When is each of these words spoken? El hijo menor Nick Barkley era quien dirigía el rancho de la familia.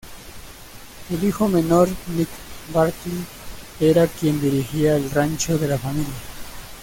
El 1.11 1.23
hijo 1.23 1.47
menor 1.47 1.87
Nick 2.17 2.27
Barkley 2.73 3.23
era 3.79 4.07
quien 4.07 4.41
dirigía 4.41 4.95
el 4.95 5.11
rancho 5.11 5.59
de 5.59 5.67
la 5.67 5.77
familia. 5.77 6.09